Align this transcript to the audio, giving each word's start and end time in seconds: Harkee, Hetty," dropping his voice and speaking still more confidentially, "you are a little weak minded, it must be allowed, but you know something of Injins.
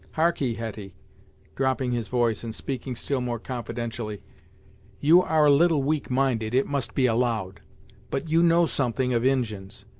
Harkee, 0.15 0.55
Hetty," 0.55 0.95
dropping 1.55 1.91
his 1.91 2.07
voice 2.07 2.43
and 2.43 2.55
speaking 2.55 2.95
still 2.95 3.21
more 3.21 3.37
confidentially, 3.37 4.23
"you 4.99 5.21
are 5.21 5.45
a 5.45 5.51
little 5.51 5.83
weak 5.83 6.09
minded, 6.09 6.55
it 6.55 6.65
must 6.65 6.95
be 6.95 7.05
allowed, 7.05 7.61
but 8.09 8.27
you 8.27 8.41
know 8.41 8.65
something 8.65 9.13
of 9.13 9.23
Injins. 9.23 9.85